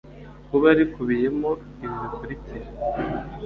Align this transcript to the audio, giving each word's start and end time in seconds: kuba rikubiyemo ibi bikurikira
kuba 0.49 0.67
rikubiyemo 0.77 1.51
ibi 1.83 1.95
bikurikira 2.03 2.67